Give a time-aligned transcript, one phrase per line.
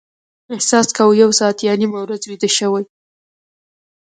[0.53, 2.83] احساس کاوه یو ساعت یا نیمه ورځ ویده شوي.